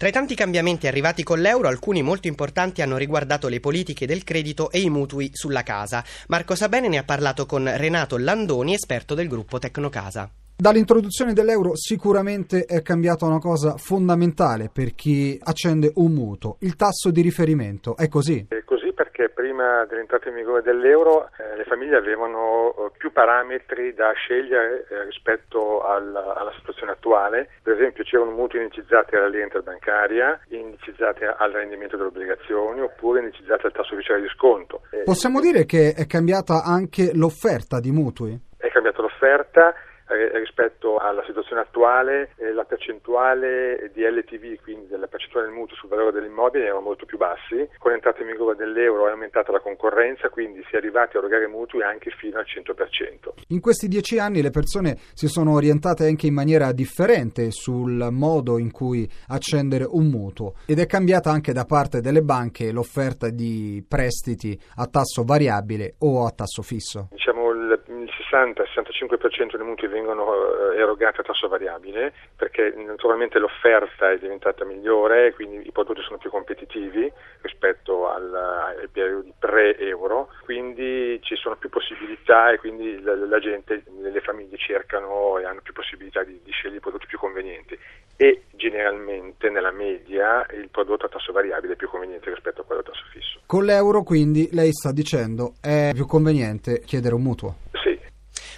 Tra 0.01 0.09
i 0.09 0.13
tanti 0.13 0.33
cambiamenti 0.33 0.87
arrivati 0.87 1.21
con 1.21 1.41
l'euro, 1.41 1.67
alcuni 1.67 2.01
molto 2.01 2.27
importanti 2.27 2.81
hanno 2.81 2.97
riguardato 2.97 3.47
le 3.47 3.59
politiche 3.59 4.07
del 4.07 4.23
credito 4.23 4.71
e 4.71 4.81
i 4.81 4.89
mutui 4.89 5.29
sulla 5.31 5.61
casa. 5.61 6.03
Marco 6.29 6.55
Sabene 6.55 6.87
ne 6.87 6.97
ha 6.97 7.03
parlato 7.03 7.45
con 7.45 7.71
Renato 7.71 8.17
Landoni, 8.17 8.73
esperto 8.73 9.13
del 9.13 9.27
gruppo 9.27 9.59
Tecnocasa. 9.59 10.27
Dall'introduzione 10.55 11.33
dell'euro 11.33 11.75
sicuramente 11.75 12.65
è 12.65 12.81
cambiata 12.81 13.27
una 13.27 13.37
cosa 13.37 13.77
fondamentale 13.77 14.71
per 14.73 14.95
chi 14.95 15.37
accende 15.39 15.91
un 15.93 16.13
mutuo, 16.13 16.55
il 16.61 16.75
tasso 16.75 17.11
di 17.11 17.21
riferimento. 17.21 17.95
È 17.95 18.07
così? 18.07 18.43
È 18.47 18.63
così 18.65 18.80
perché 19.21 19.29
prima 19.29 19.85
dell'entrata 19.85 20.29
in 20.29 20.35
vigore 20.35 20.61
dell'euro 20.61 21.29
eh, 21.37 21.55
le 21.55 21.63
famiglie 21.65 21.95
avevano 21.95 22.73
eh, 22.73 22.91
più 22.97 23.11
parametri 23.11 23.93
da 23.93 24.11
scegliere 24.13 24.87
eh, 24.89 25.03
rispetto 25.03 25.83
al, 25.83 26.15
alla 26.15 26.51
situazione 26.57 26.93
attuale. 26.93 27.49
Per 27.61 27.73
esempio 27.73 28.03
c'erano 28.03 28.31
mutui 28.31 28.61
indicizzati 28.61 29.15
alla 29.15 29.27
linea 29.27 29.45
interbancaria, 29.45 30.39
indicizzati 30.49 31.23
al 31.23 31.51
rendimento 31.51 31.97
delle 31.97 32.09
obbligazioni 32.09 32.81
oppure 32.81 33.19
indicizzati 33.19 33.65
al 33.67 33.73
tasso 33.73 33.93
ufficiale 33.93 34.21
di 34.21 34.29
sconto. 34.29 34.81
Possiamo 35.03 35.39
dire 35.39 35.65
che 35.65 35.93
è 35.95 36.07
cambiata 36.07 36.63
anche 36.63 37.11
l'offerta 37.13 37.79
di 37.79 37.91
mutui? 37.91 38.39
È 38.57 38.69
cambiata 38.69 39.01
l'offerta 39.01 39.69
eh, 39.69 39.90
rispetto 40.15 40.97
alla 40.97 41.23
situazione 41.25 41.61
attuale 41.61 42.31
eh, 42.37 42.51
la 42.53 42.63
percentuale 42.63 43.91
di 43.93 44.01
LTV, 44.03 44.61
quindi 44.61 44.87
della 44.87 45.07
percentuale 45.07 45.47
del 45.47 45.55
mutuo 45.55 45.75
sul 45.75 45.89
valore 45.89 46.11
dell'immobile 46.11 46.65
erano 46.65 46.81
molto 46.81 47.05
più 47.05 47.17
bassi, 47.17 47.67
con 47.77 47.91
l'entrata 47.91 48.21
in 48.21 48.27
vigore 48.27 48.55
dell'euro 48.55 49.07
è 49.07 49.11
aumentata 49.11 49.51
la 49.51 49.59
concorrenza, 49.59 50.29
quindi 50.29 50.63
si 50.67 50.75
è 50.75 50.77
arrivati 50.77 51.15
a 51.15 51.19
erogare 51.19 51.47
mutui 51.47 51.83
anche 51.83 52.11
fino 52.11 52.37
al 52.37 52.45
100%. 52.45 53.43
In 53.49 53.59
questi 53.59 53.87
dieci 53.87 54.19
anni 54.19 54.41
le 54.41 54.49
persone 54.49 54.97
si 55.13 55.27
sono 55.27 55.53
orientate 55.53 56.05
anche 56.05 56.27
in 56.27 56.33
maniera 56.33 56.71
differente 56.71 57.51
sul 57.51 58.07
modo 58.11 58.57
in 58.57 58.71
cui 58.71 59.09
accendere 59.27 59.85
un 59.87 60.07
mutuo 60.07 60.53
ed 60.65 60.79
è 60.79 60.85
cambiata 60.85 61.31
anche 61.31 61.53
da 61.53 61.65
parte 61.65 62.01
delle 62.01 62.21
banche 62.21 62.71
l'offerta 62.71 63.29
di 63.29 63.83
prestiti 63.87 64.59
a 64.75 64.87
tasso 64.87 65.23
variabile 65.23 65.95
o 65.99 66.25
a 66.25 66.31
tasso 66.31 66.61
fisso. 66.61 67.07
Diciamo 67.11 67.51
il 67.51 67.81
60-65% 68.05 69.57
dei 69.57 69.65
mutui 69.65 69.87
vengono 69.87 70.33
eh, 70.71 70.77
erogati 70.77 71.19
a 71.19 71.23
tasso 71.23 71.47
variabile 71.47 72.13
perché 72.35 72.73
naturalmente 72.75 73.39
l'offerta 73.39 74.11
è 74.11 74.17
diventata 74.17 74.65
migliore 74.65 75.33
quindi 75.33 75.67
i 75.67 75.71
prodotti 75.71 76.01
sono 76.01 76.17
più 76.17 76.29
competitivi 76.29 77.11
rispetto 77.41 78.09
al, 78.09 78.33
ai 78.33 78.87
periodi 78.87 79.33
pre-euro, 79.37 80.29
quindi 80.43 81.19
ci 81.21 81.35
sono 81.35 81.55
più 81.55 81.69
possibilità 81.69 82.51
e 82.51 82.57
quindi 82.57 83.01
la, 83.01 83.15
la 83.15 83.39
gente, 83.39 83.83
le 83.99 84.21
famiglie 84.21 84.57
cercano 84.57 85.37
e 85.39 85.45
hanno 85.45 85.61
più 85.61 85.73
possibilità 85.73 86.23
di, 86.23 86.39
di 86.43 86.51
scegliere 86.51 86.77
i 86.77 86.81
prodotti 86.81 87.07
più 87.07 87.17
convenienti 87.17 87.77
e 88.15 88.43
generalmente 88.51 89.49
nella 89.49 89.71
media 89.71 90.45
il 90.51 90.69
prodotto 90.69 91.05
a 91.05 91.09
tasso 91.09 91.31
variabile 91.31 91.73
è 91.73 91.75
più 91.75 91.89
conveniente 91.89 92.29
rispetto 92.29 92.61
a 92.61 92.63
quello 92.63 92.81
a 92.81 92.83
tasso 92.83 93.03
fisso. 93.11 93.39
Con 93.45 93.65
l'euro 93.65 94.03
quindi 94.03 94.47
lei 94.51 94.71
sta 94.71 94.91
dicendo 94.91 95.53
è 95.59 95.91
più 95.93 96.05
conveniente 96.05 96.81
chiedere 96.81 97.15
un 97.15 97.23
mutuo? 97.23 97.55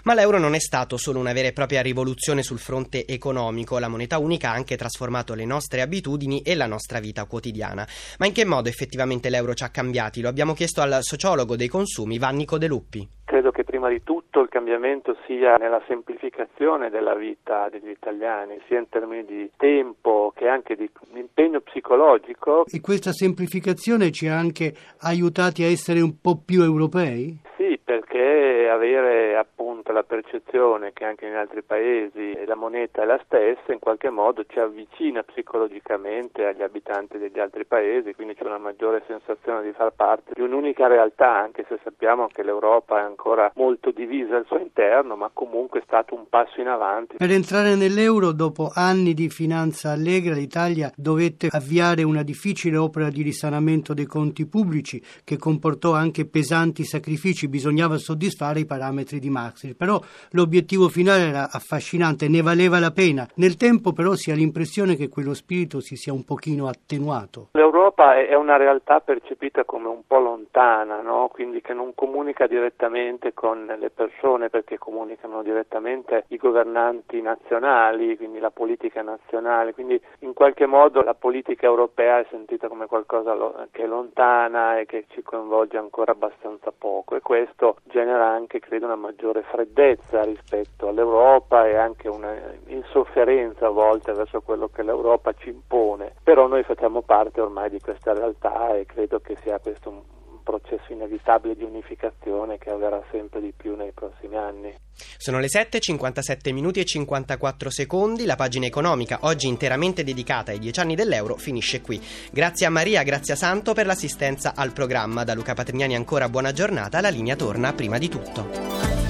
Ma 0.05 0.13
l'euro 0.13 0.37
non 0.37 0.53
è 0.53 0.59
stato 0.59 0.97
solo 0.97 1.19
una 1.19 1.31
vera 1.31 1.47
e 1.47 1.53
propria 1.53 1.81
rivoluzione 1.81 2.43
sul 2.43 2.59
fronte 2.59 3.07
economico, 3.07 3.79
la 3.79 3.87
moneta 3.87 4.17
unica 4.17 4.49
ha 4.49 4.53
anche 4.53 4.75
trasformato 4.75 5.33
le 5.33 5.45
nostre 5.45 5.79
abitudini 5.79 6.41
e 6.41 6.55
la 6.55 6.65
nostra 6.65 6.99
vita 6.99 7.23
quotidiana. 7.23 7.87
Ma 8.19 8.25
in 8.25 8.33
che 8.33 8.43
modo 8.43 8.67
effettivamente 8.67 9.29
l'euro 9.29 9.53
ci 9.53 9.63
ha 9.63 9.69
cambiati? 9.69 10.19
Lo 10.19 10.27
abbiamo 10.27 10.53
chiesto 10.53 10.81
al 10.81 10.97
sociologo 10.99 11.55
dei 11.55 11.69
consumi 11.69 12.19
Vannico 12.19 12.57
De 12.57 12.67
Luppi. 12.67 13.07
Credo 13.23 13.51
che 13.51 13.63
prima 13.63 13.87
di 13.87 14.03
tutto 14.03 14.41
il 14.41 14.49
cambiamento 14.49 15.15
sia 15.25 15.55
nella 15.55 15.81
semplificazione 15.87 16.89
della 16.89 17.15
vita 17.15 17.69
degli 17.71 17.89
italiani, 17.89 18.59
sia 18.67 18.79
in 18.79 18.89
termini 18.89 19.23
di 19.23 19.49
tempo 19.55 20.33
che 20.35 20.49
anche 20.49 20.75
di 20.75 20.89
impegno 21.13 21.61
psicologico. 21.61 22.65
E 22.65 22.81
questa 22.81 23.13
semplificazione 23.13 24.11
ci 24.11 24.27
ha 24.27 24.37
anche 24.37 24.75
aiutati 24.99 25.63
a 25.63 25.67
essere 25.67 26.01
un 26.01 26.19
po' 26.19 26.41
più 26.43 26.61
europei? 26.61 27.39
Sì, 27.55 27.79
perché 27.81 28.67
avere 28.69 29.37
appunto 29.37 29.52
la 29.93 30.03
percezione 30.03 30.91
che 30.91 31.05
anche 31.05 31.27
in 31.27 31.35
altri 31.35 31.61
paesi 31.61 32.33
la 32.45 32.55
moneta 32.55 33.03
è 33.03 33.05
la 33.05 33.21
stessa, 33.23 33.71
in 33.71 33.79
qualche 33.79 34.09
modo 34.09 34.43
ci 34.45 34.59
avvicina 34.59 35.21
psicologicamente 35.23 36.45
agli 36.45 36.63
abitanti 36.63 37.17
degli 37.17 37.39
altri 37.39 37.65
paesi, 37.65 38.15
quindi 38.15 38.33
c'è 38.33 38.43
una 38.43 38.57
maggiore 38.57 39.03
sensazione 39.07 39.61
di 39.63 39.71
far 39.71 39.91
parte 39.95 40.31
di 40.33 40.41
un'unica 40.41 40.87
realtà, 40.87 41.31
anche 41.31 41.65
se 41.69 41.79
sappiamo 41.83 42.27
che 42.27 42.43
l'Europa 42.43 42.99
è 42.99 43.03
ancora 43.03 43.51
molto 43.55 43.91
divisa 43.91 44.37
al 44.37 44.45
suo 44.47 44.57
interno, 44.57 45.15
ma 45.15 45.29
comunque 45.31 45.81
è 45.81 45.83
stato 45.85 46.15
un 46.15 46.27
passo 46.27 46.59
in 46.59 46.67
avanti. 46.67 47.17
Per 47.17 47.31
entrare 47.31 47.75
nell'euro, 47.75 48.31
dopo 48.31 48.71
anni 48.73 49.13
di 49.13 49.29
finanza 49.29 49.91
allegra, 49.91 50.33
l'Italia 50.33 50.91
dovette 50.95 51.49
avviare 51.51 52.01
una 52.01 52.23
difficile 52.23 52.77
opera 52.77 53.09
di 53.09 53.21
risanamento 53.21 53.93
dei 53.93 54.05
conti 54.07 54.47
pubblici 54.47 55.01
che 55.23 55.37
comportò 55.37 55.93
anche 55.93 56.25
pesanti 56.25 56.83
sacrifici 56.83 57.43
ci 57.43 57.49
bisognava 57.49 57.97
soddisfare 57.97 58.61
i 58.61 58.65
parametri 58.65 59.19
di 59.19 59.29
Maastricht, 59.29 59.75
però 59.83 59.99
l'obiettivo 60.31 60.87
finale 60.87 61.27
era 61.27 61.49
affascinante, 61.51 62.29
ne 62.29 62.41
valeva 62.41 62.79
la 62.79 62.91
pena. 62.91 63.27
Nel 63.35 63.57
tempo 63.57 63.91
però 63.91 64.15
si 64.15 64.31
ha 64.31 64.33
l'impressione 64.33 64.95
che 64.95 65.09
quello 65.09 65.33
spirito 65.33 65.81
si 65.81 65.97
sia 65.97 66.13
un 66.13 66.23
pochino 66.23 66.69
attenuato. 66.69 67.49
L'Europa 67.51 68.15
è 68.15 68.33
una 68.33 68.55
realtà 68.55 69.01
percepita 69.01 69.65
come 69.65 69.89
un 69.89 70.03
po' 70.07 70.19
lontana, 70.19 71.01
no? 71.01 71.27
quindi 71.33 71.59
che 71.59 71.73
non 71.73 71.91
comunica 71.95 72.47
direttamente 72.47 73.33
con 73.33 73.75
le 73.77 73.89
persone 73.89 74.49
perché 74.49 74.77
comunicano 74.77 75.43
direttamente 75.43 76.23
i 76.29 76.37
governanti 76.37 77.21
nazionali, 77.21 78.15
quindi 78.15 78.39
la 78.39 78.51
politica 78.51 79.01
nazionale, 79.01 79.73
quindi 79.73 79.99
in 80.19 80.31
qualche 80.31 80.65
modo 80.65 81.01
la 81.01 81.13
politica 81.13 81.65
europea 81.65 82.19
è 82.19 82.25
sentita 82.29 82.69
come 82.69 82.85
qualcosa 82.85 83.35
che 83.71 83.83
è 83.83 83.87
lontana 83.87 84.79
e 84.79 84.85
che 84.85 85.07
ci 85.09 85.21
coinvolge 85.23 85.75
ancora 85.75 86.13
abbastanza 86.13 86.71
poco. 86.71 87.17
E 87.17 87.19
questo 87.19 87.75
genera 87.83 88.29
anche, 88.29 88.59
credo, 88.59 88.85
una 88.85 88.95
maggiore 88.95 89.41
freddezza 89.41 89.71
rispetto 89.73 90.87
all'Europa 90.87 91.67
e 91.67 91.75
anche 91.75 92.07
una 92.07 92.33
insofferenza 92.67 93.67
a 93.67 93.71
volte 93.71 94.13
verso 94.13 94.41
quello 94.41 94.67
che 94.67 94.83
l'Europa 94.83 95.33
ci 95.33 95.49
impone. 95.49 96.13
Però 96.23 96.47
noi 96.47 96.63
facciamo 96.63 97.01
parte 97.01 97.41
ormai 97.41 97.69
di 97.69 97.79
questa 97.79 98.13
realtà 98.13 98.75
e 98.75 98.85
credo 98.85 99.19
che 99.19 99.35
sia 99.41 99.59
questo 99.59 99.89
un 99.89 100.01
processo 100.43 100.91
inevitabile 100.91 101.55
di 101.55 101.63
unificazione 101.63 102.57
che 102.57 102.69
avverrà 102.69 103.01
sempre 103.09 103.41
di 103.41 103.53
più 103.55 103.75
nei 103.75 103.91
prossimi 103.93 104.35
anni. 104.35 104.75
Sono 105.17 105.39
le 105.39 105.47
7, 105.47 105.79
57 105.79 106.51
minuti 106.51 106.79
e 106.79 106.85
54 106.85 107.69
secondi. 107.69 108.25
La 108.25 108.35
pagina 108.35 108.65
economica, 108.65 109.19
oggi 109.21 109.47
interamente 109.47 110.03
dedicata 110.03 110.51
ai 110.51 110.59
10 110.59 110.79
anni 110.81 110.95
dell'euro, 110.95 111.37
finisce 111.37 111.81
qui. 111.81 111.99
Grazie 112.31 112.67
a 112.67 112.69
Maria 112.69 113.03
Grazia 113.03 113.35
Santo 113.35 113.73
per 113.73 113.85
l'assistenza 113.85 114.53
al 114.55 114.73
programma. 114.73 115.23
Da 115.23 115.33
Luca 115.33 115.53
Patrignani 115.53 115.95
ancora 115.95 116.29
buona 116.29 116.51
giornata. 116.51 117.01
La 117.01 117.09
linea 117.09 117.35
torna 117.35 117.73
prima 117.73 117.97
di 117.97 118.09
tutto. 118.09 119.02